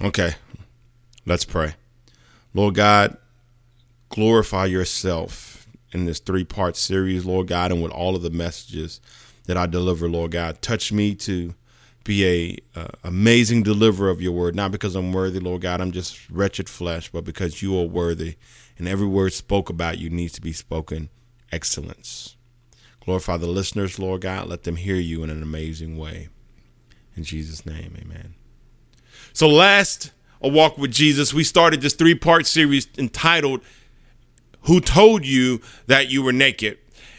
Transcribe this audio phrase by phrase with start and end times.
[0.00, 0.34] Okay,
[1.26, 1.74] let's pray.
[2.54, 3.16] Lord God,
[4.10, 9.00] glorify yourself in this three part series, Lord God, and with all of the messages
[9.46, 10.62] that I deliver, Lord God.
[10.62, 11.54] Touch me to
[12.04, 15.80] be a uh, amazing deliverer of your word, not because I'm worthy, Lord God.
[15.80, 18.36] I'm just wretched flesh, but because you are worthy,
[18.78, 21.08] and every word spoke about you needs to be spoken
[21.50, 22.36] excellence.
[23.04, 24.48] Glorify the listeners, Lord God.
[24.48, 26.28] Let them hear you in an amazing way.
[27.16, 28.34] In Jesus' name, amen.
[29.38, 30.10] So, last
[30.42, 33.60] A Walk with Jesus, we started this three part series entitled
[34.62, 36.76] Who Told You That You Were Naked?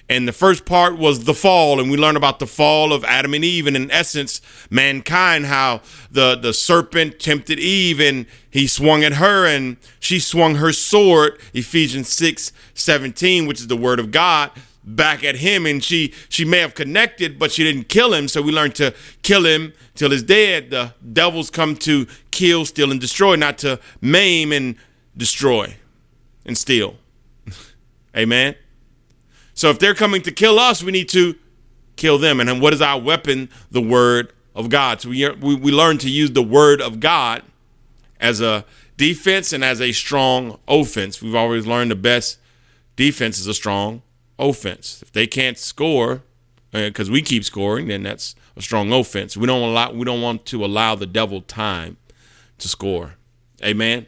[0.09, 3.33] And the first part was the fall, and we learned about the fall of Adam
[3.33, 5.79] and Eve, and in essence, mankind, how
[6.11, 11.39] the, the serpent tempted Eve and he swung at her and she swung her sword,
[11.53, 14.51] Ephesians 6 17, which is the word of God,
[14.95, 15.65] back at him.
[15.65, 18.27] And she she may have connected, but she didn't kill him.
[18.27, 20.71] So we learned to kill him till he's dead.
[20.71, 24.75] The devils come to kill, steal, and destroy, not to maim and
[25.15, 25.75] destroy
[26.45, 26.95] and steal.
[28.17, 28.55] Amen.
[29.53, 31.35] So if they're coming to kill us, we need to
[31.95, 32.39] kill them.
[32.39, 33.49] And what is our weapon?
[33.71, 35.01] The word of God.
[35.01, 37.43] So we, we, we learn to use the word of God
[38.19, 38.65] as a
[38.97, 41.21] defense and as a strong offense.
[41.21, 42.39] We've always learned the best
[42.95, 44.01] defense is a strong
[44.39, 45.01] offense.
[45.01, 46.23] If they can't score,
[46.71, 49.35] because uh, we keep scoring, then that's a strong offense.
[49.35, 51.97] We don't allow we don't want to allow the devil time
[52.59, 53.15] to score.
[53.63, 54.05] Amen.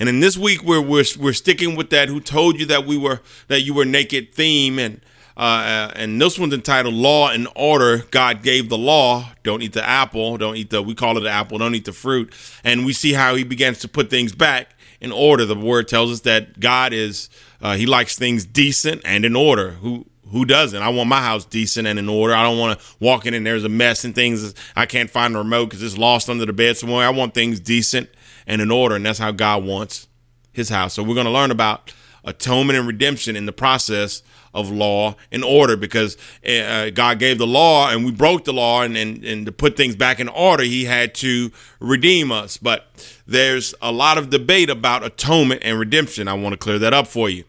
[0.00, 2.08] And in this week, we're, we're, we're sticking with that.
[2.08, 5.00] Who told you that we were that you were naked theme and
[5.38, 7.98] uh, and this one's entitled Law and Order.
[8.10, 9.30] God gave the law.
[9.44, 10.36] Don't eat the apple.
[10.36, 11.58] Don't eat the, we call it the apple.
[11.58, 12.34] Don't eat the fruit.
[12.64, 15.44] And we see how he begins to put things back in order.
[15.44, 19.72] The word tells us that God is, uh, he likes things decent and in order.
[19.72, 20.80] Who, who doesn't?
[20.80, 22.34] I want my house decent and in order.
[22.34, 24.54] I don't want to walk in and there's a mess and things.
[24.76, 27.06] I can't find the remote because it's lost under the bed somewhere.
[27.06, 28.10] I want things decent
[28.46, 30.08] and in order, and that's how God wants
[30.52, 30.94] His house.
[30.94, 31.92] So we're going to learn about
[32.24, 34.22] atonement and redemption in the process
[34.54, 36.16] of law and order because
[36.46, 39.76] uh, God gave the law and we broke the law and, and, and to put
[39.76, 42.56] things back in order, he had to redeem us.
[42.56, 42.86] But
[43.26, 46.28] there's a lot of debate about atonement and redemption.
[46.28, 47.44] I want to clear that up for you.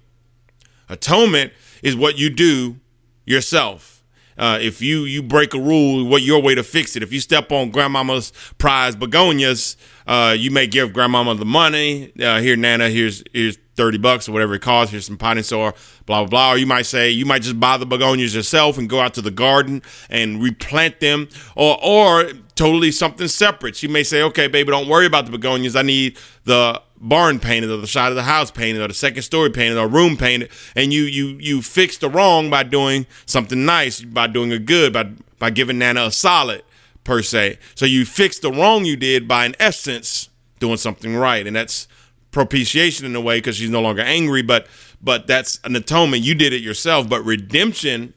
[0.89, 2.77] Atonement is what you do
[3.25, 4.03] yourself.
[4.38, 7.03] Uh, if you you break a rule, what your way to fix it?
[7.03, 9.75] If you step on grandmama's prize begonias,
[10.07, 12.13] uh, you may give grandmama the money.
[12.17, 14.94] Uh, here, Nana, here's here's thirty bucks or whatever it costs.
[14.94, 15.73] Here's some potting soil,
[16.05, 16.51] blah blah blah.
[16.53, 19.22] Or you might say you might just buy the begonias yourself and go out to
[19.22, 23.78] the garden and replant them, or or totally something separate.
[23.78, 25.78] She may say, okay, baby, don't worry about the begonias.
[25.78, 29.22] I need the barn painted or the side of the house painted or the second
[29.22, 30.52] story painted or room painted.
[30.75, 34.92] And you you you fix the wrong by doing something nice by doing a good
[34.92, 35.06] by
[35.40, 36.64] by giving nana a solid
[37.06, 37.59] per se.
[37.75, 40.28] So you fix the wrong you did by in essence
[40.59, 41.47] doing something right.
[41.47, 41.88] And that's
[42.31, 44.68] propitiation in a way because she's no longer angry but
[45.02, 46.24] but that's an atonement.
[46.24, 48.14] You did it yourself but redemption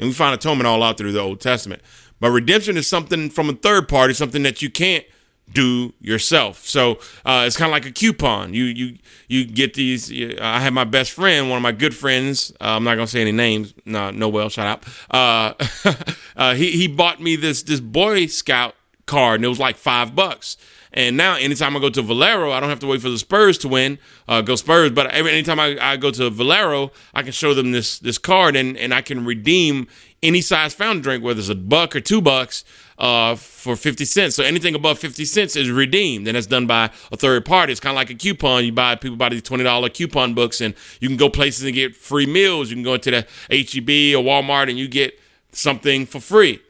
[0.00, 1.82] and we find atonement all out through the old testament
[2.20, 5.04] but redemption is something from a third party something that you can't
[5.52, 6.66] do yourself.
[6.66, 8.54] So uh, it's kind of like a coupon.
[8.54, 10.10] You you you get these.
[10.40, 12.52] I have my best friend, one of my good friends.
[12.60, 13.74] Uh, I'm not gonna say any names.
[13.84, 14.84] No, Noel, shout out.
[15.10, 15.92] Uh,
[16.36, 18.74] uh, he he bought me this this Boy Scout
[19.06, 20.56] card, and it was like five bucks.
[20.92, 23.58] And now, anytime I go to Valero, I don't have to wait for the Spurs
[23.58, 23.98] to win.
[24.26, 24.90] Uh, go Spurs!
[24.92, 28.56] But every anytime I, I go to Valero, I can show them this this card,
[28.56, 29.88] and and I can redeem
[30.26, 32.64] any size fountain drink, whether it's a buck or two bucks
[32.98, 34.36] uh, for 50 cents.
[34.36, 37.72] So anything above 50 cents is redeemed, and that's done by a third party.
[37.72, 38.64] It's kind of like a coupon.
[38.64, 41.94] You buy people buy these $20 coupon books, and you can go places and get
[41.94, 42.70] free meals.
[42.70, 45.18] You can go into the HEB or Walmart, and you get
[45.52, 46.60] something for free.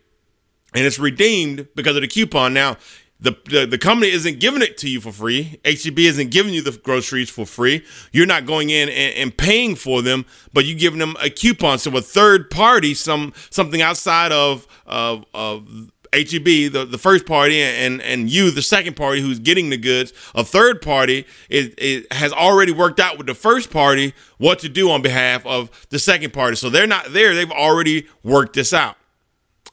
[0.74, 2.52] And it's redeemed because of the coupon.
[2.52, 2.76] Now,
[3.19, 5.59] the, the, the company isn't giving it to you for free.
[5.65, 7.84] HEB isn't giving you the groceries for free.
[8.12, 11.78] You're not going in and, and, paying for them, but you're giving them a coupon.
[11.78, 17.60] So a third party, some something outside of of, of HEB, the, the first party,
[17.62, 20.12] and and you, the second party, who's getting the goods.
[20.34, 24.69] A third party is, is, has already worked out with the first party what to
[24.69, 26.57] do on behalf of the second party.
[26.57, 28.97] So they're not there; they've already worked this out.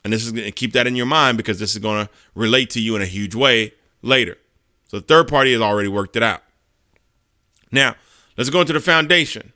[0.03, 2.11] And this is going to keep that in your mind because this is going to
[2.35, 4.37] relate to you in a huge way later.
[4.87, 6.43] So the third party has already worked it out.
[7.71, 7.95] Now
[8.37, 9.53] let's go into the foundation.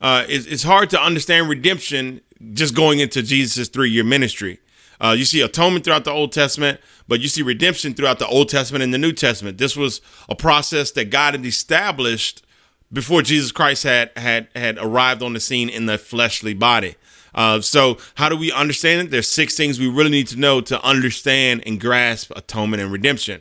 [0.00, 2.20] Uh, it's, it's hard to understand redemption
[2.52, 4.60] just going into Jesus' three year ministry.
[5.00, 8.48] Uh, you see atonement throughout the Old Testament, but you see redemption throughout the Old
[8.48, 9.58] Testament and the New Testament.
[9.58, 12.44] This was a process that God had established
[12.92, 16.96] before Jesus Christ had had had arrived on the scene in the fleshly body.
[17.38, 19.10] Uh, so, how do we understand it?
[19.12, 23.40] There's six things we really need to know to understand and grasp atonement and redemption.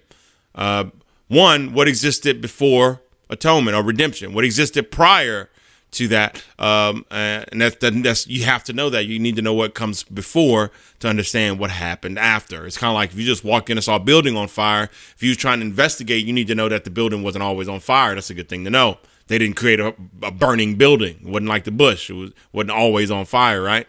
[0.53, 0.85] Uh,
[1.27, 4.33] One, what existed before atonement or redemption?
[4.33, 5.49] What existed prior
[5.91, 6.43] to that?
[6.59, 9.05] Um, and that's, that's you have to know that.
[9.07, 12.65] You need to know what comes before to understand what happened after.
[12.65, 14.89] It's kind of like if you just walk in and saw a building on fire.
[15.15, 17.67] If you are trying to investigate, you need to know that the building wasn't always
[17.67, 18.15] on fire.
[18.15, 18.99] That's a good thing to know.
[19.27, 19.93] They didn't create a,
[20.23, 21.19] a burning building.
[21.21, 22.09] It wasn't like the bush.
[22.09, 23.87] It was wasn't always on fire, right?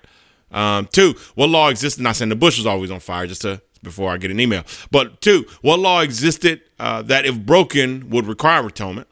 [0.50, 2.02] Um, two, what law existed?
[2.02, 4.64] Not saying the bush was always on fire, just to before I get an email.
[4.90, 9.08] But two, what law existed uh, that, if broken, would require atonement?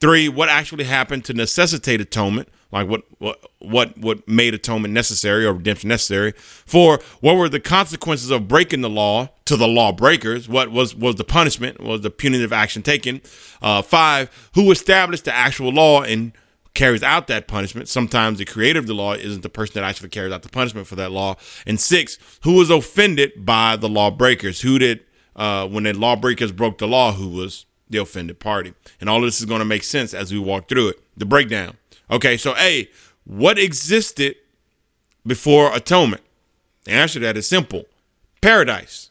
[0.00, 2.48] Three, what actually happened to necessitate atonement?
[2.70, 6.32] Like what what what what made atonement necessary or redemption necessary?
[6.32, 10.48] for what were the consequences of breaking the law to the lawbreakers?
[10.48, 11.80] What was was the punishment?
[11.80, 13.22] Was the punitive action taken?
[13.62, 16.32] Uh, five, who established the actual law and
[16.74, 17.88] carries out that punishment.
[17.88, 20.86] Sometimes the creator of the law isn't the person that actually carries out the punishment
[20.86, 21.36] for that law.
[21.66, 24.60] And six, who was offended by the lawbreakers?
[24.60, 25.00] Who did,
[25.34, 28.74] uh, when the lawbreakers broke the law, who was the offended party?
[29.00, 31.00] And all of this is going to make sense as we walk through it.
[31.16, 31.77] The breakdown.
[32.10, 32.88] Okay, so A,
[33.24, 34.36] what existed
[35.26, 36.22] before atonement?
[36.84, 37.84] The answer to that is simple
[38.40, 39.10] paradise.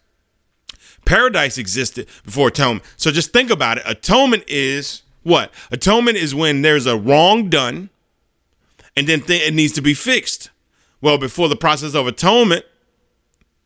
[1.06, 2.84] Paradise existed before atonement.
[2.98, 3.84] So just think about it.
[3.86, 5.54] Atonement is what?
[5.72, 7.90] Atonement is when there's a wrong done
[8.96, 10.50] and then th- it needs to be fixed.
[11.00, 12.66] Well, before the process of atonement,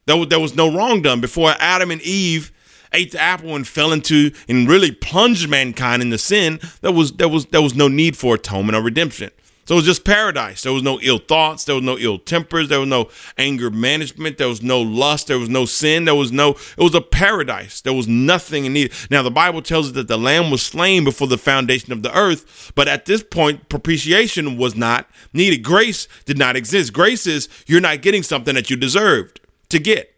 [0.06, 1.22] there there was no wrong done.
[1.22, 2.51] Before Adam and Eve
[2.93, 7.29] ate the apple and fell into and really plunged mankind into sin, there was there
[7.29, 9.31] was there was no need for atonement or redemption.
[9.65, 10.63] So it was just paradise.
[10.63, 11.65] There was no ill thoughts.
[11.65, 12.67] There was no ill tempers.
[12.67, 14.38] There was no anger management.
[14.38, 15.27] There was no lust.
[15.27, 16.05] There was no sin.
[16.05, 17.79] There was no, it was a paradise.
[17.79, 18.91] There was nothing in need.
[19.09, 22.13] Now, the Bible tells us that the lamb was slain before the foundation of the
[22.13, 22.73] earth.
[22.75, 25.63] But at this point, propitiation was not needed.
[25.63, 26.91] Grace did not exist.
[26.91, 29.39] Grace is you're not getting something that you deserved
[29.69, 30.10] to get.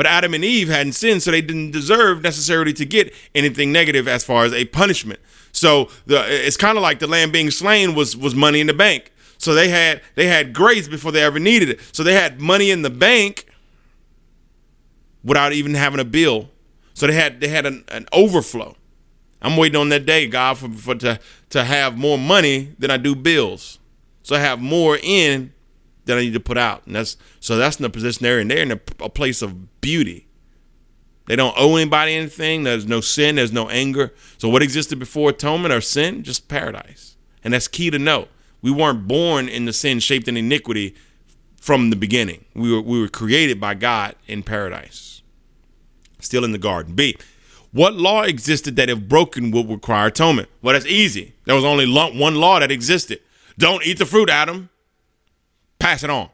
[0.00, 4.08] But Adam and Eve hadn't sinned, so they didn't deserve necessarily to get anything negative
[4.08, 5.20] as far as a punishment.
[5.52, 8.72] So the, it's kind of like the lamb being slain was was money in the
[8.72, 9.12] bank.
[9.36, 11.80] So they had they had grace before they ever needed it.
[11.92, 13.44] So they had money in the bank
[15.22, 16.48] without even having a bill.
[16.94, 18.76] So they had they had an, an overflow.
[19.42, 21.20] I'm waiting on that day, God, for, for to
[21.50, 23.78] to have more money than I do bills.
[24.22, 25.52] So I have more in
[26.04, 28.48] than I need to put out, and that's so that's in the position they're in.
[28.48, 30.26] They're in a, a place of beauty.
[31.26, 32.64] They don't owe anybody anything.
[32.64, 33.36] There's no sin.
[33.36, 34.12] There's no anger.
[34.38, 36.24] So what existed before atonement or sin?
[36.24, 37.16] Just paradise.
[37.44, 38.26] And that's key to know.
[38.62, 40.94] We weren't born in the sin shaped in iniquity
[41.60, 42.46] from the beginning.
[42.54, 45.22] We were, we were created by God in paradise,
[46.18, 46.94] still in the garden.
[46.94, 47.16] B,
[47.70, 50.48] what law existed that if broken would require atonement?
[50.62, 51.34] Well, that's easy.
[51.44, 53.20] There was only one law that existed.
[53.56, 54.70] Don't eat the fruit, Adam.
[55.80, 56.28] Pass it on.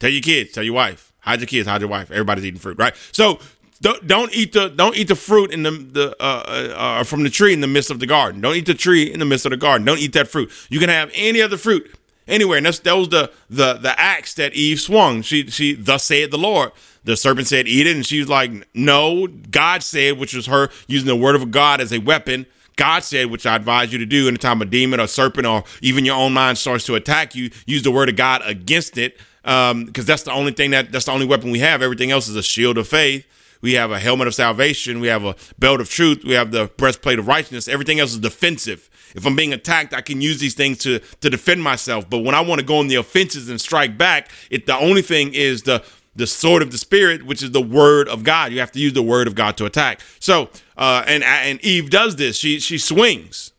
[0.00, 1.12] Tell your kids, tell your wife.
[1.20, 2.10] Hide your kids, hide your wife.
[2.10, 2.94] Everybody's eating fruit, right?
[3.12, 3.38] So
[3.80, 7.22] don't, don't eat the don't eat the fruit in the the uh, uh, uh, from
[7.22, 8.40] the tree in the midst of the garden.
[8.40, 9.86] Don't eat the tree in the midst of the garden.
[9.86, 10.50] Don't eat that fruit.
[10.68, 11.90] You can have any other fruit
[12.26, 12.58] anywhere.
[12.58, 15.22] And that's that was the the the axe that Eve swung.
[15.22, 16.72] She she thus said the Lord.
[17.04, 20.70] The serpent said, "Eat it," and she was like, "No." God said, which was her
[20.86, 22.46] using the word of God as a weapon.
[22.76, 26.04] God said, which I advise you to do anytime a demon or serpent or even
[26.04, 29.72] your own mind starts to attack you, use the word of God against it because
[29.72, 31.82] um, that's the only thing that that's the only weapon we have.
[31.82, 33.26] Everything else is a shield of faith.
[33.60, 35.00] We have a helmet of salvation.
[35.00, 36.22] We have a belt of truth.
[36.24, 37.66] We have the breastplate of righteousness.
[37.68, 38.90] Everything else is defensive.
[39.14, 42.08] If I'm being attacked, I can use these things to to defend myself.
[42.08, 45.02] But when I want to go on the offenses and strike back, it the only
[45.02, 45.84] thing is the
[46.16, 48.52] the sword of the spirit, which is the word of God.
[48.52, 50.00] You have to use the word of God to attack.
[50.20, 52.36] So, uh, and and Eve does this.
[52.36, 53.52] She she swings.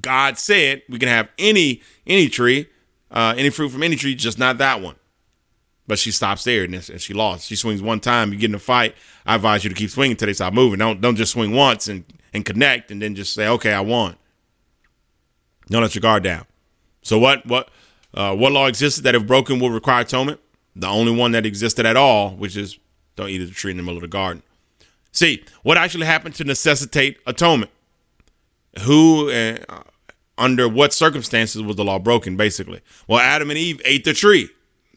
[0.00, 2.68] God said we can have any any tree
[3.10, 4.96] uh, any fruit from any tree, just not that one.
[5.86, 7.48] But she stops there and, and she lost.
[7.48, 8.32] She swings one time.
[8.32, 8.94] You get in a fight.
[9.24, 10.78] I advise you to keep swinging until they stop moving.
[10.78, 14.16] Don't don't just swing once and and connect and then just say, okay, I won.
[15.68, 16.44] Don't let your guard down.
[17.00, 17.70] So what what
[18.12, 20.40] uh, what law existed that if broken will require atonement?
[20.78, 22.78] The only one that existed at all, which is
[23.16, 24.44] don't eat the tree in the middle of the garden.
[25.10, 27.72] See what actually happened to necessitate atonement.
[28.84, 29.58] Who uh,
[30.36, 32.80] under what circumstances was the law broken, basically?
[33.08, 34.50] Well, Adam and Eve ate the tree.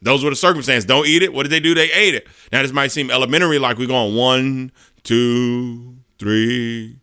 [0.04, 0.86] Those were the circumstances.
[0.86, 1.34] Don't eat it.
[1.34, 1.74] What did they do?
[1.74, 2.28] They ate it.
[2.52, 4.72] Now, this might seem elementary, like we're going one,
[5.04, 7.00] two, three,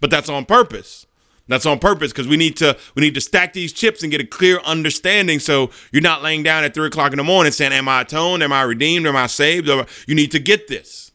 [0.00, 1.06] but that's on purpose.
[1.50, 4.20] That's on purpose because we need to we need to stack these chips and get
[4.20, 5.40] a clear understanding.
[5.40, 8.44] So you're not laying down at three o'clock in the morning saying, "Am I atoned?
[8.44, 9.04] Am I redeemed?
[9.04, 11.10] Am I saved?" You need to get this.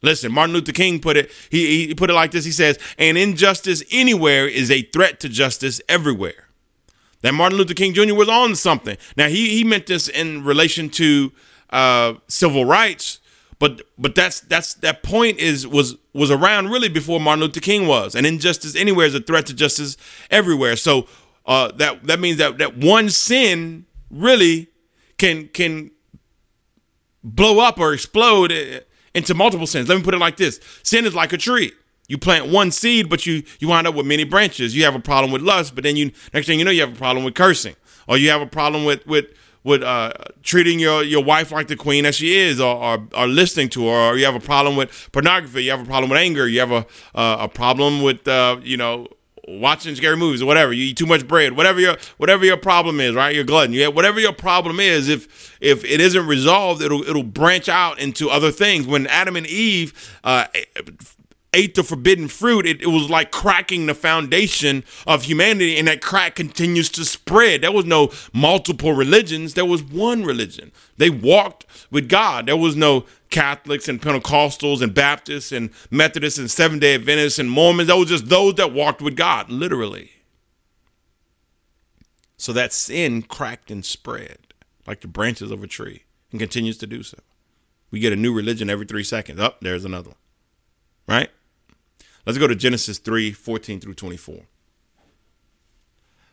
[0.00, 2.44] Listen, Martin Luther King put it, he, he put it like this.
[2.44, 6.46] He says, an injustice anywhere is a threat to justice everywhere.
[7.22, 8.14] That Martin Luther King Jr.
[8.14, 8.96] was on something.
[9.16, 11.32] Now he he meant this in relation to
[11.70, 13.20] uh, civil rights,
[13.58, 17.86] but but that's that's that point is was was around really before Martin Luther King
[17.86, 19.96] was, and injustice anywhere is a threat to justice
[20.30, 20.76] everywhere.
[20.76, 21.06] So
[21.46, 24.68] uh, that that means that that one sin really
[25.18, 25.90] can can
[27.24, 28.52] blow up or explode
[29.14, 29.88] into multiple sins.
[29.88, 31.72] Let me put it like this: sin is like a tree.
[32.06, 34.74] You plant one seed, but you you wind up with many branches.
[34.76, 36.92] You have a problem with lust, but then you next thing you know, you have
[36.92, 37.74] a problem with cursing,
[38.06, 39.26] or you have a problem with with
[39.64, 40.12] with uh,
[40.42, 43.86] treating your, your wife like the queen that she is, or, or, or, listening to
[43.86, 46.60] her, or you have a problem with pornography, you have a problem with anger, you
[46.60, 49.08] have a uh, a problem with uh, you know
[49.48, 50.72] watching scary movies or whatever.
[50.72, 53.34] You eat too much bread, whatever your whatever your problem is, right?
[53.34, 53.72] You're glutton.
[53.72, 57.98] You have, whatever your problem is, if if it isn't resolved, it'll it'll branch out
[57.98, 58.86] into other things.
[58.86, 60.46] When Adam and Eve uh,
[61.54, 66.02] ate the forbidden fruit, it, it, was like cracking the foundation of humanity, and that
[66.02, 67.62] crack continues to spread.
[67.62, 70.72] There was no multiple religions, there was one religion.
[70.96, 72.46] They walked with God.
[72.46, 77.50] There was no Catholics and Pentecostals and Baptists and Methodists and Seventh day Adventists and
[77.50, 77.88] Mormons.
[77.88, 80.12] That was just those that walked with God, literally.
[82.36, 84.38] So that sin cracked and spread
[84.86, 87.18] like the branches of a tree and continues to do so.
[87.90, 89.40] We get a new religion every three seconds.
[89.40, 90.18] Up, oh, there's another one.
[91.06, 91.30] Right?
[92.26, 94.42] Let's go to Genesis 3 14 through 24.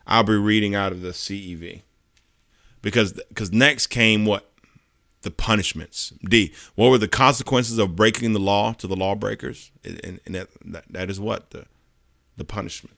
[0.08, 1.82] I'll be reading out of the CEV
[2.82, 4.52] because because next came what
[5.24, 6.14] the punishments.
[6.24, 6.54] D.
[6.76, 9.72] What were the consequences of breaking the law to the lawbreakers?
[9.84, 11.66] And, and that, that, that is what the
[12.38, 12.96] the punishment.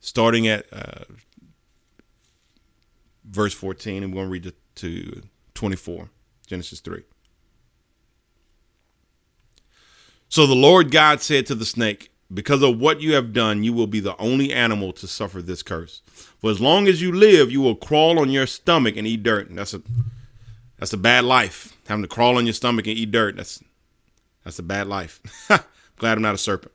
[0.00, 1.04] Starting at uh,
[3.24, 5.22] verse 14, and we're going to read to
[5.54, 6.10] 24,
[6.46, 7.02] Genesis 3.
[10.36, 13.72] So the Lord God said to the snake, Because of what you have done, you
[13.72, 16.02] will be the only animal to suffer this curse.
[16.42, 19.48] For as long as you live, you will crawl on your stomach and eat dirt.
[19.48, 19.80] And that's a
[20.78, 21.74] that's a bad life.
[21.88, 23.38] Having to crawl on your stomach and eat dirt.
[23.38, 23.64] That's
[24.44, 25.22] that's a bad life.
[25.96, 26.72] Glad I'm not a serpent.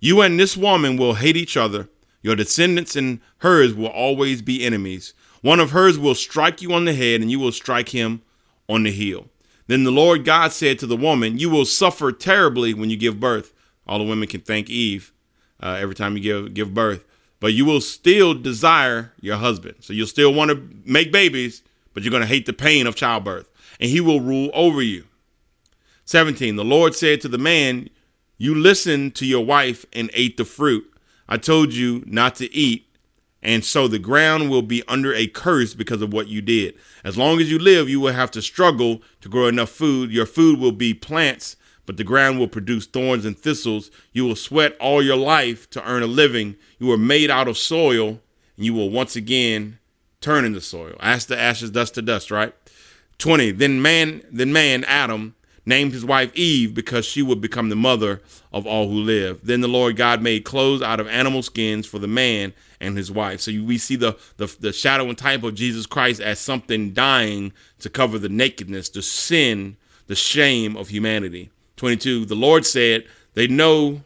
[0.00, 1.88] You and this woman will hate each other.
[2.20, 5.14] Your descendants and hers will always be enemies.
[5.40, 8.22] One of hers will strike you on the head, and you will strike him
[8.68, 9.28] on the heel.
[9.66, 13.20] Then the Lord God said to the woman, You will suffer terribly when you give
[13.20, 13.52] birth.
[13.86, 15.12] All the women can thank Eve
[15.62, 17.04] uh, every time you give, give birth.
[17.40, 19.76] But you will still desire your husband.
[19.80, 22.96] So you'll still want to make babies, but you're going to hate the pain of
[22.96, 23.50] childbirth.
[23.78, 25.04] And he will rule over you.
[26.06, 26.56] 17.
[26.56, 27.90] The Lord said to the man,
[28.38, 30.90] You listened to your wife and ate the fruit.
[31.28, 32.86] I told you not to eat
[33.46, 36.74] and so the ground will be under a curse because of what you did.
[37.04, 40.10] As long as you live, you will have to struggle to grow enough food.
[40.10, 41.54] Your food will be plants,
[41.86, 43.88] but the ground will produce thorns and thistles.
[44.12, 46.56] You will sweat all your life to earn a living.
[46.80, 48.20] You are made out of soil,
[48.56, 49.78] and you will once again
[50.20, 50.96] turn into soil.
[50.98, 52.52] Ash to ashes, dust to dust, right?
[53.18, 53.52] 20.
[53.52, 58.22] Then man, then man, Adam, named his wife Eve because she would become the mother
[58.52, 59.38] of all who live.
[59.44, 63.10] Then the Lord God made clothes out of animal skins for the man and his
[63.10, 63.40] wife.
[63.40, 67.52] So we see the, the, the shadow and type of Jesus Christ as something dying
[67.80, 71.50] to cover the nakedness, the sin, the shame of humanity.
[71.76, 72.24] 22.
[72.26, 74.02] The Lord said, They know,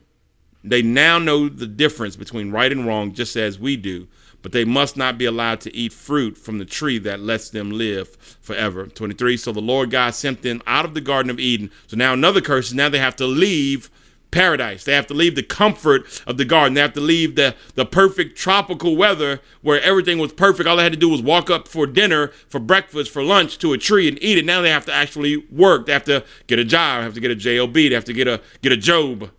[0.64, 4.08] they now know the difference between right and wrong, just as we do
[4.42, 7.70] but they must not be allowed to eat fruit from the tree that lets them
[7.70, 8.86] live forever.
[8.86, 9.36] 23.
[9.36, 11.70] So the Lord God sent them out of the Garden of Eden.
[11.86, 13.90] So now another curse is now they have to leave
[14.30, 14.84] paradise.
[14.84, 16.74] They have to leave the comfort of the garden.
[16.74, 20.68] They have to leave the, the perfect tropical weather where everything was perfect.
[20.68, 23.72] All they had to do was walk up for dinner, for breakfast, for lunch to
[23.72, 24.44] a tree and eat it.
[24.44, 25.86] Now they have to actually work.
[25.86, 28.12] They have to get a job, they have to get a job, they have to
[28.12, 29.30] get a get a job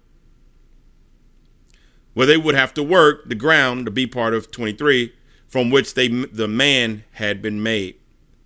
[2.14, 5.14] where they would have to work the ground to be part of 23
[5.48, 7.96] from which they the man had been made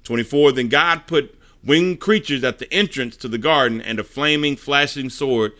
[0.04, 4.56] 24 then god put winged creatures at the entrance to the garden and a flaming
[4.56, 5.52] flashing sword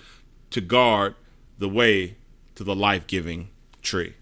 [0.52, 1.16] to guard
[1.58, 2.18] the way
[2.56, 3.50] to the life-giving
[3.82, 4.14] tree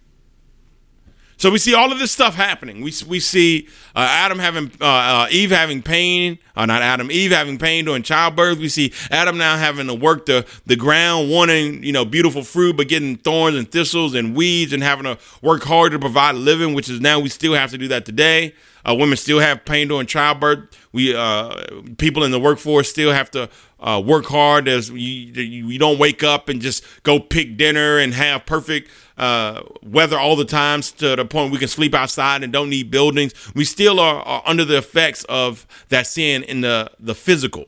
[1.44, 2.78] so we see all of this stuff happening.
[2.78, 7.32] We, we see uh, Adam having, uh, uh, Eve having pain, uh, not Adam, Eve
[7.32, 8.60] having pain during childbirth.
[8.60, 12.78] We see Adam now having to work the, the ground, wanting, you know, beautiful fruit,
[12.78, 16.38] but getting thorns and thistles and weeds and having to work hard to provide a
[16.38, 18.54] living, which is now we still have to do that today.
[18.86, 20.70] Uh, women still have pain during childbirth.
[20.92, 23.50] We uh, people in the workforce still have to
[23.80, 24.68] uh, work hard.
[24.68, 29.62] As you, you don't wake up and just go pick dinner and have perfect uh,
[29.82, 33.34] weather all the times to the point we can sleep outside and don't need buildings.
[33.56, 37.66] We still are, are under the effects of that sin in the the physical,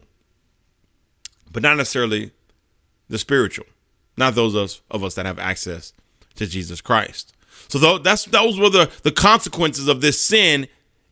[1.51, 2.31] but not necessarily
[3.07, 3.65] the spiritual.
[4.17, 5.93] Not those of, of us that have access
[6.35, 7.33] to Jesus Christ.
[7.67, 10.67] So that's those were the the consequences of this sin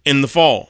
[0.06, 0.70] in the fall.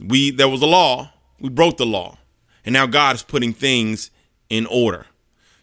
[0.00, 1.12] We there was a law.
[1.40, 2.18] we broke the law.
[2.64, 4.10] And now God is putting things
[4.48, 5.06] in order.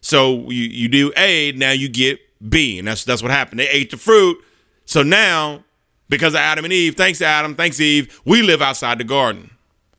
[0.02, 2.80] So you, you do A, now you get B.
[2.80, 3.60] And that's that's what happened.
[3.60, 4.38] They ate the fruit.
[4.86, 5.64] So now,
[6.10, 9.52] because of Adam and Eve, thanks to Adam, thanks Eve, we live outside the garden,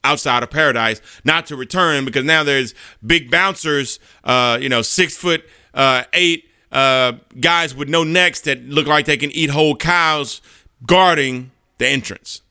[0.04, 2.74] outside of paradise, not to return because now there's
[3.04, 8.62] big bouncers, uh, you know, six foot uh, eight uh, guys with no necks that
[8.64, 10.40] look like they can eat whole cows
[10.86, 12.42] guarding the entrance.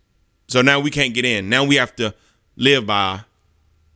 [0.51, 1.48] So now we can't get in.
[1.48, 2.13] Now we have to
[2.58, 3.22] live by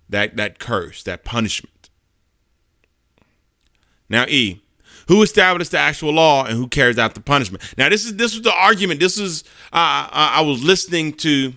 [0.10, 1.90] that that curse, that punishment.
[4.08, 4.62] Now, E,
[5.08, 7.62] who established the actual law and who carries out the punishment?
[7.78, 9.02] Now, this is this was the argument.
[9.02, 9.44] This is
[9.74, 11.54] uh, I was listening to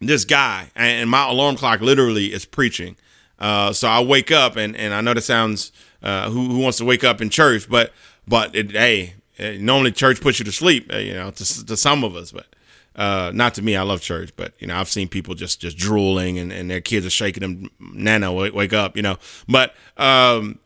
[0.00, 2.96] this guy, and my alarm clock literally is preaching.
[3.40, 5.72] Uh, so I wake up, and and I know that sounds
[6.04, 7.92] uh, who who wants to wake up in church, but
[8.28, 9.14] but it, hey,
[9.58, 12.46] normally church puts you to sleep, uh, you know, to, to some of us, but.
[12.96, 15.76] Uh, not to me, I love church, but you know, I've seen people just just
[15.76, 19.18] drooling and, and their kids are shaking them, Nana, wake, wake up, you know.
[19.46, 20.58] But um,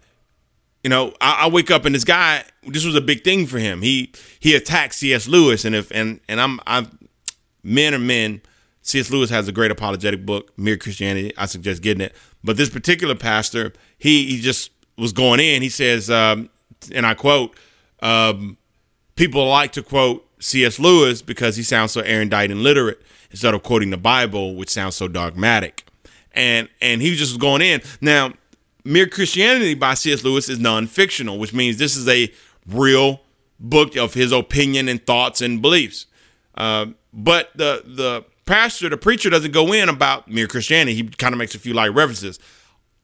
[0.83, 3.59] you know, I, I, wake up and this guy, this was a big thing for
[3.59, 3.83] him.
[3.83, 5.29] He he attacked C.S.
[5.29, 6.87] Lewis, and if and and I'm I,
[7.63, 8.41] men are men.
[8.85, 9.11] C.S.
[9.11, 11.33] Lewis has a great apologetic book, Mere Christianity.
[11.37, 12.17] I suggest getting it.
[12.43, 15.63] But this particular pastor, he he just was going in.
[15.63, 16.51] He says, um,
[16.93, 17.57] and I quote,
[18.01, 18.57] um,
[19.15, 20.79] people like to quote C.S.
[20.79, 24.97] Lewis because he sounds so erudite and literate instead of quoting the Bible, which sounds
[24.97, 25.85] so dogmatic.
[26.33, 27.83] And and he just was going in.
[28.01, 28.33] Now
[28.85, 30.25] Mere Christianity by C.S.
[30.25, 32.33] Lewis is non fictional, which means this is a
[32.67, 33.21] real
[33.61, 36.07] book of his opinion and thoughts and beliefs.
[36.57, 40.95] Uh, but the the pastor, the preacher, doesn't go in about mere Christianity.
[40.95, 42.41] He kind of makes a few light references.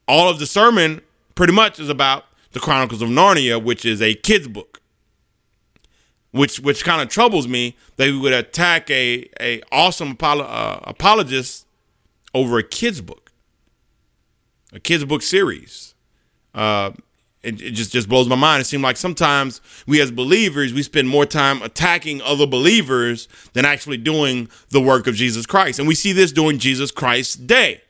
[0.09, 1.01] All of the sermon
[1.37, 4.81] pretty much is about the Chronicles of Narnia, which is a kid's book.
[6.31, 10.81] Which which kind of troubles me that we would attack a a awesome apolo- uh,
[10.83, 11.67] apologist
[12.35, 13.29] over a kid's book
[14.73, 15.95] a kids book series.
[16.55, 16.93] Uh,
[17.43, 18.61] it, it, just just blows my mind.
[18.61, 23.65] It seems like sometimes we as believers we spend more time attacking other believers than
[23.65, 27.83] actually doing the work of Jesus Christ, and we see this during Jesus Christ's day.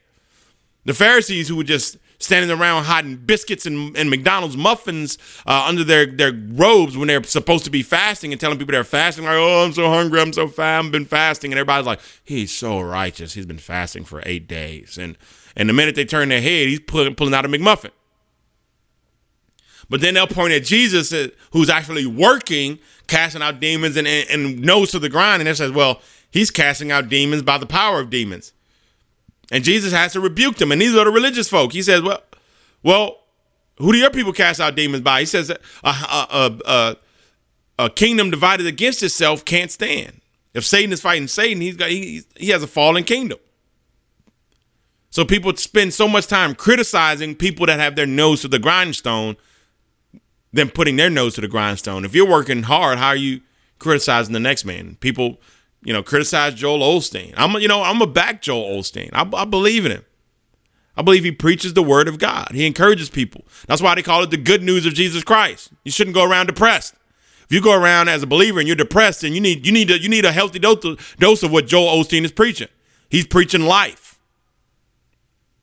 [0.85, 5.85] The Pharisees who would just standing around hiding biscuits and, and McDonald's muffins uh, under
[5.85, 9.35] their, their robes when they're supposed to be fasting and telling people they're fasting, like,
[9.35, 11.53] oh, I'm so hungry, I'm so fat, I've been fasting.
[11.53, 13.35] And everybody's like, he's so righteous.
[13.35, 14.99] He's been fasting for eight days.
[14.99, 15.17] And
[15.57, 17.91] and the minute they turn their head, he's pulling, pulling out a McMuffin.
[19.91, 22.79] But then they'll point at Jesus, uh, who's actually working,
[23.09, 25.41] casting out demons and, and, and nose to the grind.
[25.41, 26.01] And they says, well,
[26.31, 28.53] he's casting out demons by the power of demons.
[29.51, 30.73] And Jesus has to rebuke them.
[30.73, 31.73] And these are the religious folk.
[31.73, 32.23] He says, well,
[32.83, 33.21] well,
[33.79, 35.21] who do your people cast out demons by?
[35.21, 36.97] He says, a, a, a,
[37.79, 40.21] a kingdom divided against itself can't stand.
[40.55, 43.39] If Satan is fighting Satan, he's got he, he has a fallen kingdom.
[45.11, 49.37] So people spend so much time criticizing people that have their nose to the grindstone
[50.53, 52.05] than putting their nose to the grindstone.
[52.05, 53.41] If you're working hard, how are you
[53.79, 54.97] criticizing the next man?
[55.01, 55.41] People,
[55.83, 57.33] you know, criticize Joel Osteen.
[57.37, 59.11] I'm, you know, I'm a back Joel Osteen.
[59.13, 60.05] I, I believe in him.
[60.97, 62.49] I believe he preaches the word of God.
[62.53, 63.45] He encourages people.
[63.69, 65.71] That's why they call it the good news of Jesus Christ.
[65.85, 66.95] You shouldn't go around depressed.
[67.45, 69.91] If you go around as a believer and you're depressed, and you need you need
[69.91, 72.69] a, you need a healthy dose of, dose of what Joel Osteen is preaching.
[73.09, 74.19] He's preaching life.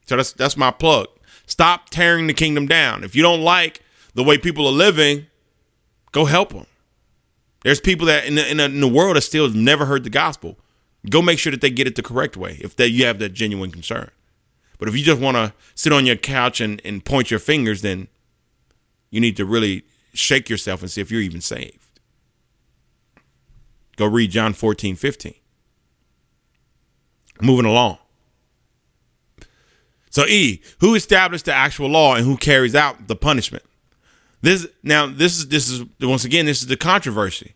[0.08, 1.08] So that's that's my plug.
[1.46, 3.04] Stop tearing the kingdom down.
[3.04, 3.82] If you don't like
[4.16, 5.28] the way people are living,
[6.12, 6.66] go help them.
[7.66, 10.04] There's people that in the, in the, in the world that still have never heard
[10.04, 10.60] the gospel.
[11.10, 13.30] Go make sure that they get it the correct way if that you have that
[13.30, 14.12] genuine concern.
[14.78, 17.82] But if you just want to sit on your couch and, and point your fingers,
[17.82, 18.08] then
[19.10, 22.00] you need to really shake yourself and see if you're even saved.
[23.96, 25.34] Go read John 14, 15.
[27.42, 27.98] Moving along.
[30.12, 33.64] So E, who established the actual law and who carries out the punishment?
[34.46, 37.55] This now this is this is once again this is the controversy.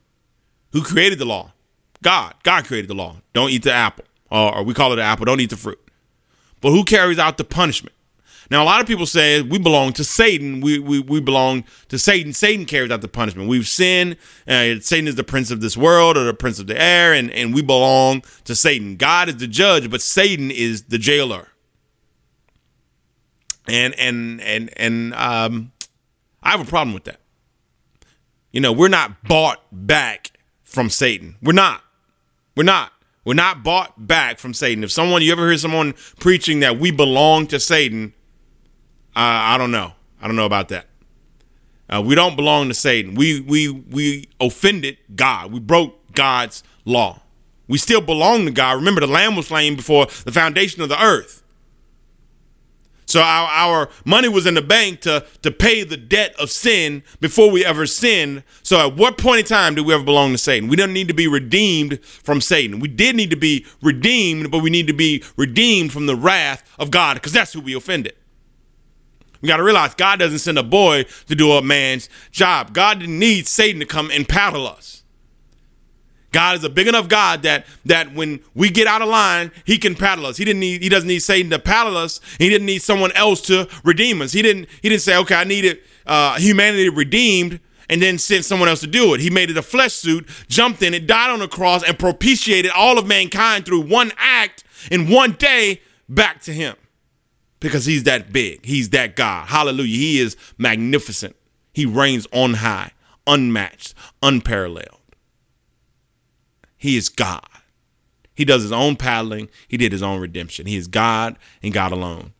[0.72, 1.54] Who created the law?
[2.02, 2.36] God.
[2.44, 3.18] God created the law.
[3.34, 4.06] Don't eat the apple.
[4.32, 5.26] Or, we call it the apple.
[5.26, 5.80] Don't eat the fruit.
[6.62, 7.96] But who carries out the punishment?
[8.52, 10.62] Now, a lot of people say we belong to Satan.
[10.62, 12.34] We, we, we belong to Satan.
[12.34, 13.48] Satan carries out the punishment.
[13.48, 14.18] We've sinned.
[14.48, 17.32] Uh, Satan is the prince of this world or the prince of the air, and,
[17.32, 18.96] and we belong to Satan.
[18.96, 21.50] God is the judge, but Satan is the jailer
[23.70, 25.72] and and and and um,
[26.42, 27.20] I have a problem with that.
[28.52, 30.32] You know, we're not bought back
[30.70, 31.36] from Satan.
[31.42, 31.84] We're not.
[32.56, 32.94] We're not.
[33.26, 34.84] We're not bought back from Satan.
[34.84, 38.14] If someone you ever hear someone preaching that we belong to Satan,
[39.16, 39.94] uh, I don't know.
[40.22, 40.88] I don't know about that.
[41.90, 43.16] Uh, we don't belong to Satan.
[43.16, 45.52] We we we offended God.
[45.52, 47.22] We broke God's law.
[47.68, 48.78] We still belong to God.
[48.78, 51.39] Remember, the Lamb was slain before the foundation of the earth.
[53.10, 57.02] So our, our money was in the bank to, to pay the debt of sin
[57.20, 58.44] before we ever sinned.
[58.62, 60.70] So at what point in time did we ever belong to Satan?
[60.70, 62.80] We don't need to be redeemed from Satan.
[62.80, 66.64] We did need to be redeemed, but we need to be redeemed from the wrath
[66.78, 68.14] of God because that's who we offended.
[69.42, 72.76] We got to realize God doesn't send a boy to do a man's job.
[72.76, 74.99] God didn't need Satan to come and paddle us.
[76.32, 79.78] God is a big enough God that that when we get out of line, He
[79.78, 80.38] can paddle us.
[80.38, 82.22] He didn't need He doesn't need Satan to paddle us.
[82.38, 84.32] He didn't need someone else to redeem us.
[84.32, 88.70] He didn't He didn't say, okay, I needed uh, humanity redeemed, and then sent someone
[88.70, 89.20] else to do it.
[89.20, 92.72] He made it a flesh suit, jumped in it, died on the cross, and propitiated
[92.72, 96.76] all of mankind through one act in one day back to Him,
[97.60, 98.66] because He's that big.
[98.66, 99.48] He's that God.
[99.48, 99.98] Hallelujah.
[99.98, 101.36] He is magnificent.
[101.74, 102.92] He reigns on high,
[103.26, 104.99] unmatched, unparalleled.
[106.80, 107.46] He is God.
[108.34, 109.50] He does his own paddling.
[109.68, 110.66] He did his own redemption.
[110.66, 112.34] He is God and God alone.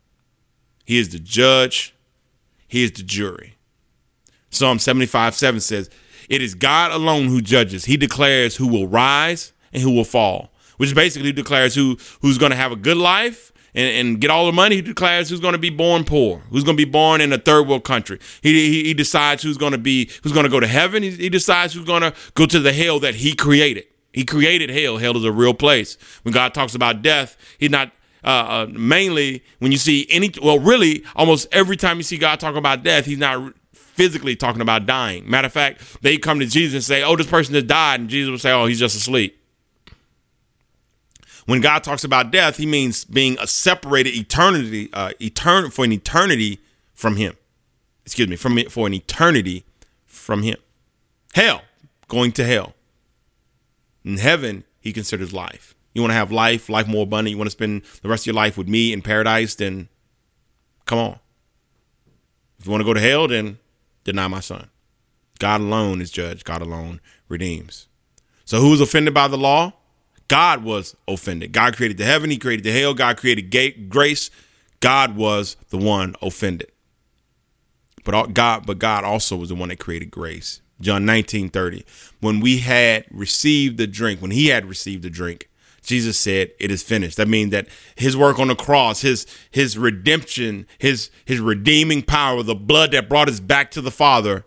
[0.86, 1.94] He is the judge.
[2.68, 3.58] He is the jury.
[4.50, 5.90] Psalm 75 7 says,
[6.30, 7.86] It is God alone who judges.
[7.86, 12.52] He declares who will rise and who will fall, which basically declares who who's going
[12.52, 14.78] to have a good life and, and, get all the money.
[14.78, 17.38] He declares who's going to be born poor, who's going to be born in a
[17.38, 18.20] third world country.
[18.42, 21.04] He, he, he decides who's going to be who's going to go to heaven.
[21.04, 23.86] He, he decides who's going to go to the hell that he created.
[24.14, 24.98] He created hell.
[24.98, 25.98] Hell is a real place.
[26.24, 27.92] When God talks about death, he's not
[28.24, 32.40] uh, uh, mainly when you see any, well, really, almost every time you see God
[32.40, 35.30] talking about death, he's not physically talking about dying.
[35.30, 38.02] Matter of fact, they come to Jesus and say, oh, this person has died.
[38.02, 39.36] And Jesus will say, oh, he's just asleep.
[41.46, 45.92] When God talks about death, he means being a separated eternity, uh, etern- for an
[45.92, 46.60] eternity
[46.94, 47.36] from him.
[48.06, 49.66] Excuse me, from for an eternity
[50.06, 50.58] from him.
[51.34, 51.62] Hell,
[52.08, 52.74] going to hell.
[54.10, 55.76] In heaven, he considers life.
[55.94, 57.30] You want to have life, life more abundant.
[57.32, 59.88] You want to spend the rest of your life with me in paradise, then
[60.88, 61.20] come on.
[62.58, 63.60] If you want to go to hell, then
[64.06, 64.72] deny my son.
[65.38, 66.44] God alone is judge.
[66.44, 67.88] God alone redeems.
[68.46, 69.74] So who was offended by the law?
[70.28, 71.52] God was offended.
[71.52, 72.32] God created the heaven.
[72.32, 72.96] He created the hell.
[72.96, 74.32] God created grace.
[74.80, 76.72] God was the one offended.
[78.10, 80.62] But God, but God also was the one that created grace.
[80.82, 81.86] John 19 30.
[82.22, 85.48] When we had received the drink, when he had received the drink,
[85.84, 87.18] Jesus said, It is finished.
[87.18, 92.42] That means that his work on the cross, his his redemption, his his redeeming power,
[92.42, 94.44] the blood that brought us back to the Father,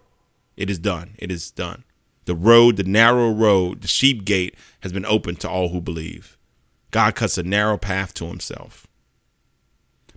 [0.56, 1.14] it is done.
[1.20, 1.84] It is done.
[2.24, 6.36] The road, the narrow road, the sheep gate has been opened to all who believe.
[6.90, 8.88] God cuts a narrow path to himself.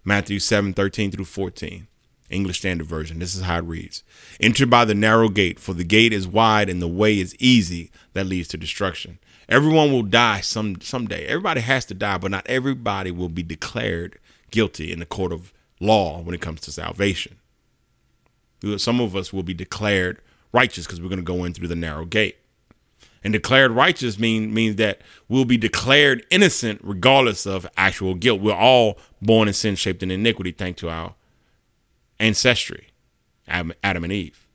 [0.04, 1.88] Matthew 7 13 through 14.
[2.30, 3.20] English Standard Version.
[3.20, 4.04] This is how it reads
[4.40, 7.92] Enter by the narrow gate, for the gate is wide and the way is easy
[8.14, 9.20] that leads to destruction.
[9.48, 11.26] Everyone will die some someday.
[11.26, 14.18] Everybody has to die, but not everybody will be declared
[14.52, 17.38] guilty in the court of law when it comes to salvation.
[18.78, 20.20] Some of us will be declared
[20.52, 22.38] righteous because we're going to go in through the narrow gate.
[23.24, 28.40] And declared righteous mean, means that we'll be declared innocent regardless of actual guilt.
[28.40, 31.16] We're all born in sin, shaped in iniquity, thanks to our
[32.20, 32.90] ancestry,
[33.48, 34.48] Adam, and Eve.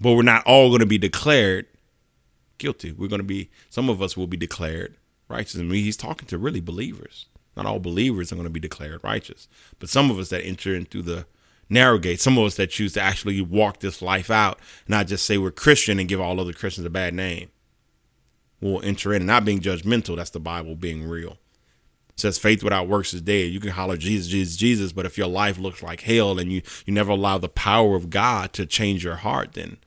[0.00, 1.66] But we're not all going to be declared
[2.58, 2.92] guilty.
[2.92, 4.96] We're going to be, some of us will be declared
[5.28, 5.60] righteous.
[5.60, 7.26] I mean, he's talking to really believers.
[7.56, 9.48] Not all believers are going to be declared righteous,
[9.80, 11.26] but some of us that enter into the
[11.68, 15.26] narrow gate, some of us that choose to actually walk this life out, not just
[15.26, 17.50] say we're Christian and give all other Christians a bad name,
[18.60, 20.16] will enter in, not being judgmental.
[20.16, 21.38] That's the Bible being real
[22.20, 23.50] says faith without works is dead.
[23.50, 26.62] You can holler Jesus, Jesus, Jesus, but if your life looks like hell and you
[26.86, 29.78] you never allow the power of God to change your heart, then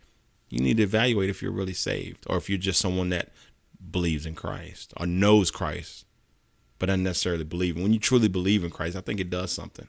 [0.49, 3.31] you need to evaluate if you're really saved or if you're just someone that
[3.89, 6.05] believes in Christ or knows Christ,
[6.79, 7.75] but doesn't necessarily believe.
[7.75, 9.87] When you truly believe in Christ, I think it does something.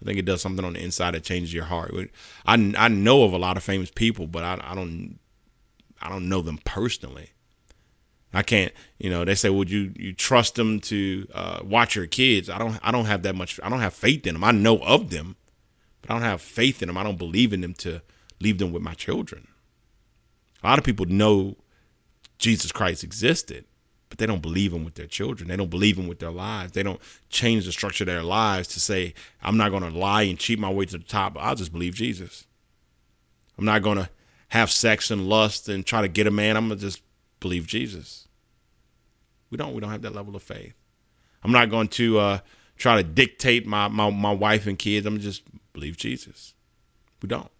[0.00, 1.92] I think it does something on the inside that changes your heart.
[2.46, 5.18] I, I know of a lot of famous people, but I, I don't
[6.02, 7.32] I don't know them personally.
[8.32, 12.06] I can't, you know, they say, would you you trust them to uh, watch your
[12.06, 12.48] kids?
[12.48, 14.44] I don't I don't have that much I don't have faith in them.
[14.44, 15.36] I know of them,
[16.02, 16.96] but I don't have faith in them.
[16.96, 18.02] I don't believe in them to
[18.40, 19.48] leave them with my children.
[20.62, 21.56] A lot of people know
[22.38, 23.64] Jesus Christ existed,
[24.08, 25.48] but they don't believe him with their children.
[25.48, 26.72] They don't believe him with their lives.
[26.72, 30.22] They don't change the structure of their lives to say, I'm not going to lie
[30.22, 31.36] and cheat my way to the top.
[31.38, 32.46] I'll just believe Jesus.
[33.58, 34.08] I'm not going to
[34.48, 36.56] have sex and lust and try to get a man.
[36.56, 37.02] I'm going to just
[37.40, 38.28] believe Jesus.
[39.50, 39.74] We don't.
[39.74, 40.74] We don't have that level of faith.
[41.42, 42.38] I'm not going to uh,
[42.76, 45.06] try to dictate my, my my wife and kids.
[45.06, 46.54] I'm just believe Jesus.
[47.22, 47.50] We don't.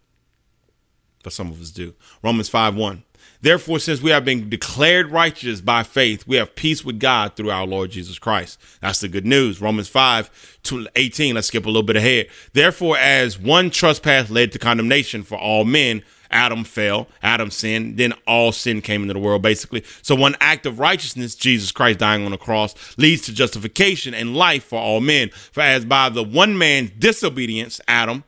[1.23, 1.93] But some of us do.
[2.23, 3.03] Romans 5 1.
[3.41, 7.51] Therefore, since we have been declared righteous by faith, we have peace with God through
[7.51, 8.59] our Lord Jesus Christ.
[8.81, 9.61] That's the good news.
[9.61, 11.35] Romans 5 to 18.
[11.35, 12.27] Let's skip a little bit ahead.
[12.53, 18.13] Therefore, as one trespass led to condemnation for all men, Adam fell, Adam sinned, then
[18.25, 19.83] all sin came into the world, basically.
[20.01, 24.35] So, one act of righteousness, Jesus Christ dying on the cross, leads to justification and
[24.35, 25.29] life for all men.
[25.51, 28.23] For as by the one man's disobedience, Adam,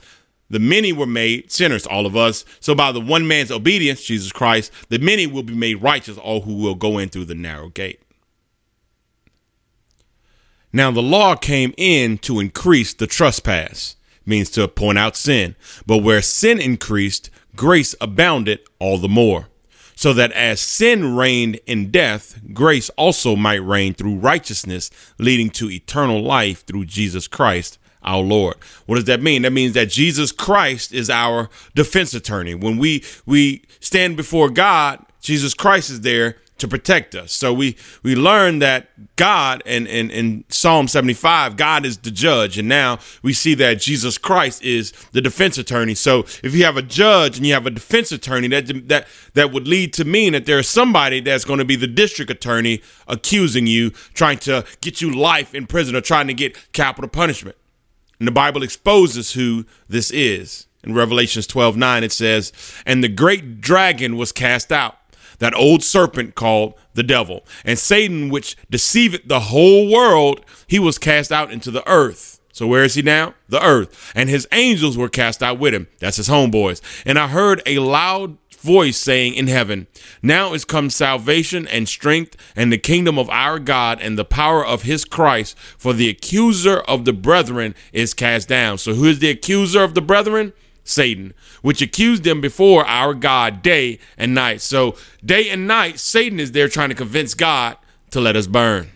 [0.50, 2.46] the many were made sinners, all of us.
[2.60, 6.42] So by the one man's obedience, Jesus Christ, the many will be made righteous, all
[6.42, 8.00] who will go in through the narrow gate.
[10.72, 15.56] Now the law came in to increase the trespass, means to point out sin.
[15.86, 19.48] But where sin increased, grace abounded all the more.
[19.96, 24.90] So that as sin reigned in death, grace also might reign through righteousness,
[25.20, 28.56] leading to eternal life through Jesus Christ our Lord.
[28.86, 29.44] What does that mean?
[29.44, 32.56] That means that Jesus Christ is our defense attorney.
[32.56, 37.32] When we we stand before God, Jesus Christ is there to protect us.
[37.32, 42.58] So we we learn that God and in, in, Psalm 75, God is the judge.
[42.58, 45.96] And now we see that Jesus Christ is the defense attorney.
[45.96, 49.52] So if you have a judge and you have a defense attorney, that that that
[49.52, 53.68] would lead to mean that there's somebody that's going to be the district attorney accusing
[53.68, 57.58] you, trying to get you life in prison or trying to get capital punishment.
[58.20, 60.68] And the Bible exposes who this is.
[60.84, 62.52] In Revelations 12 9, it says,
[62.86, 64.98] And the great dragon was cast out,
[65.40, 70.98] that old serpent called the devil, and Satan, which deceiveth the whole world, he was
[70.98, 72.40] cast out into the earth.
[72.52, 73.34] So where is he now?
[73.50, 74.12] The earth.
[74.16, 75.88] And his angels were cast out with him.
[76.00, 76.82] That's his homeboys.
[77.04, 79.88] And I heard a loud voice saying in heaven,
[80.22, 84.66] Now is come salvation and strength and the kingdom of our God and the power
[84.66, 88.78] of his Christ, for the accuser of the brethren is cast down.
[88.78, 90.54] So who is the accuser of the brethren?
[90.84, 94.62] Satan, which accused them before our God day and night.
[94.62, 97.78] So day and night, Satan is there trying to convince God
[98.12, 98.90] to let us burn.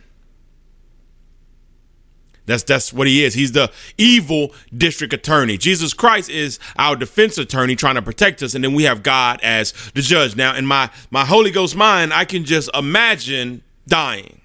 [2.46, 3.34] That's that's what he is.
[3.34, 5.58] He's the evil district attorney.
[5.58, 9.42] Jesus Christ is our defense attorney trying to protect us, and then we have God
[9.44, 10.36] as the judge.
[10.36, 14.40] Now, in my my Holy Ghost mind, I can just imagine dying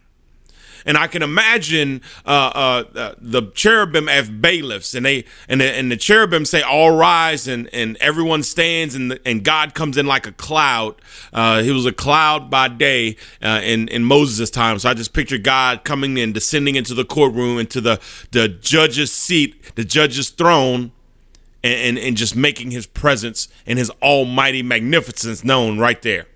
[0.85, 5.73] and I can imagine uh, uh, uh, the cherubim as bailiffs, and they and the,
[5.73, 9.97] and the cherubim say, "All rise," and and everyone stands, and the, and God comes
[9.97, 10.97] in like a cloud.
[11.33, 15.13] Uh, he was a cloud by day uh, in in Moses' time, so I just
[15.13, 20.31] picture God coming in, descending into the courtroom, into the the judge's seat, the judge's
[20.31, 20.93] throne.
[21.65, 26.27] And, and, and just making his presence and his almighty magnificence known right there.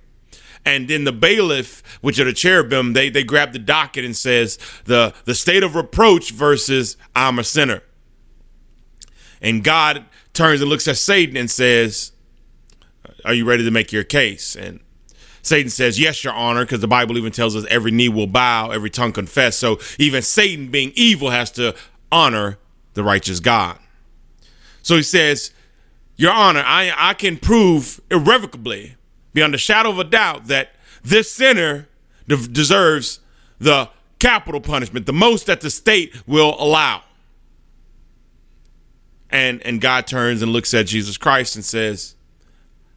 [0.66, 4.58] And then the bailiff, which are the cherubim, they they grab the docket and says
[4.84, 7.82] the the state of reproach versus I'm a sinner.
[9.40, 12.10] And God turns and looks at Satan and says,
[13.24, 14.80] "Are you ready to make your case?" And
[15.46, 18.72] Satan says, Yes, Your Honor, because the Bible even tells us every knee will bow,
[18.72, 19.56] every tongue confess.
[19.56, 21.76] So even Satan, being evil, has to
[22.10, 22.58] honor
[22.94, 23.78] the righteous God.
[24.82, 25.52] So he says,
[26.16, 28.96] Your Honor, I, I can prove irrevocably
[29.36, 31.86] beyond a shadow of a doubt that this sinner
[32.26, 33.20] de- deserves
[33.58, 37.02] the capital punishment, the most that the state will allow.
[39.28, 42.14] And and God turns and looks at Jesus Christ and says,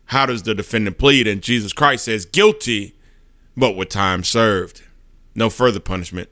[0.06, 2.96] "How does the defendant plead?" And Jesus Christ says, "Guilty,
[3.58, 4.82] but with time served.
[5.36, 6.30] No further punishment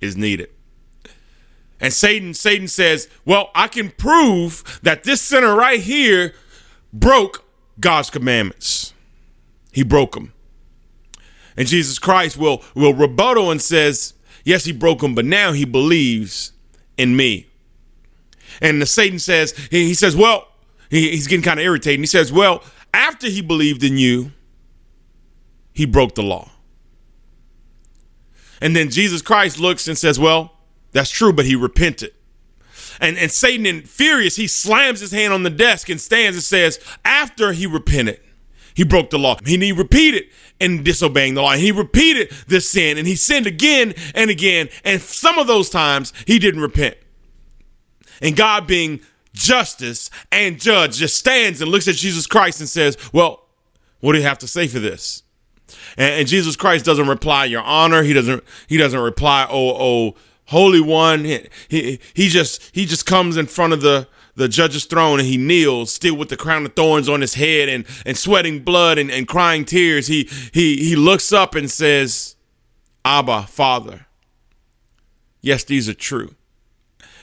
[0.00, 0.50] is needed."
[1.80, 6.36] And Satan Satan says, "Well, I can prove that this sinner right here
[6.92, 7.44] broke
[7.80, 8.93] God's commandments."
[9.74, 10.32] He broke them.
[11.56, 15.64] And Jesus Christ will, will rebuttal and says, Yes, he broke them, but now he
[15.64, 16.52] believes
[16.96, 17.48] in me.
[18.60, 20.48] And the Satan says, he, he says, Well,
[20.90, 22.00] he, he's getting kind of irritated.
[22.00, 24.32] He says, Well, after he believed in you,
[25.72, 26.50] he broke the law.
[28.60, 30.52] And then Jesus Christ looks and says, Well,
[30.92, 32.12] that's true, but he repented.
[33.00, 36.44] And, and Satan, in furious, he slams his hand on the desk and stands and
[36.44, 38.20] says, After he repented,
[38.74, 39.36] he broke the law.
[39.38, 40.24] And he repeated
[40.60, 41.52] in disobeying the law.
[41.52, 44.68] And he repeated this sin and he sinned again and again.
[44.84, 46.96] And some of those times he didn't repent.
[48.20, 49.00] And God being
[49.32, 53.46] justice and judge just stands and looks at Jesus Christ and says, Well,
[54.00, 55.22] what do you have to say for this?
[55.96, 58.02] And, and Jesus Christ doesn't reply, Your Honor.
[58.02, 60.14] He doesn't he doesn't reply, oh, oh,
[60.46, 61.24] holy one.
[61.24, 65.28] He, he, he just he just comes in front of the the judge's throne and
[65.28, 68.98] he kneels still with the crown of thorns on his head and, and sweating blood
[68.98, 70.06] and, and crying tears.
[70.06, 72.36] He, he, he looks up and says,
[73.04, 74.06] Abba, Father,
[75.40, 76.34] yes, these are true.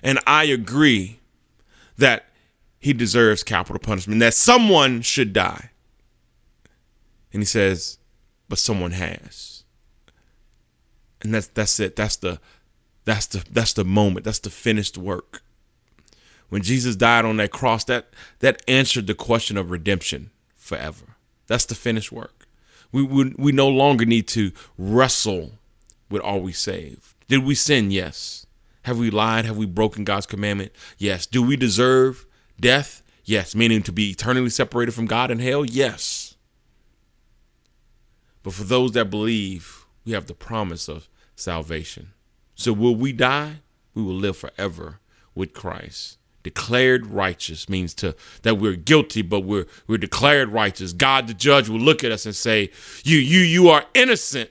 [0.04, 1.20] And I agree
[1.98, 2.26] that
[2.80, 5.72] he deserves capital punishment, that someone should die.
[7.34, 8.00] And he says,
[8.50, 9.64] but someone has.
[11.22, 11.96] And that's that's it.
[11.96, 12.40] That's the
[13.06, 14.26] that's the that's the moment.
[14.26, 15.44] That's the finished work.
[16.52, 18.10] When Jesus died on that cross, that
[18.40, 21.16] that answered the question of redemption forever.
[21.48, 22.46] That's the finished work.
[22.92, 25.54] We we, we no longer need to wrestle
[26.10, 27.16] with are we saved?
[27.30, 27.90] Did we sin?
[27.90, 28.46] Yes.
[28.82, 29.46] Have we lied?
[29.46, 30.74] Have we broken God's commandment?
[30.98, 31.26] Yes.
[31.26, 32.26] Do we deserve
[32.60, 33.02] death?
[33.24, 33.56] Yes.
[33.56, 35.64] Meaning to be eternally separated from God in hell?
[35.64, 36.36] Yes.
[38.44, 42.12] But for those that believe, we have the promise of salvation.
[42.56, 43.62] So will we die?
[43.94, 45.00] We will live forever
[45.34, 46.18] with Christ.
[46.44, 50.92] Declared righteous means to that we're guilty, but we're we're declared righteous.
[50.92, 52.72] God the judge will look at us and say,
[53.04, 54.50] You you you are innocent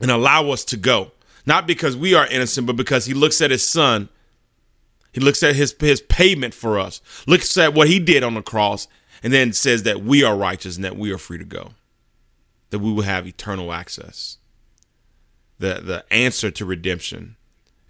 [0.00, 1.12] and allow us to go.
[1.46, 4.08] Not because we are innocent, but because he looks at his son.
[5.12, 8.42] He looks at his his payment for us, looks at what he did on the
[8.42, 8.88] cross,
[9.22, 11.72] and then says that we are righteous and that we are free to go.
[12.70, 14.38] That we will have eternal access.
[15.58, 17.36] The the answer to redemption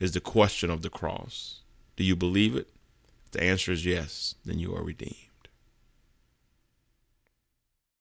[0.00, 1.61] is the question of the cross.
[1.96, 2.68] Do you believe it?
[3.35, 5.24] The answer is yes, then you are redeemed.